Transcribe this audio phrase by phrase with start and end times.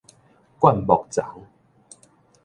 [0.57, 1.23] 灌木叢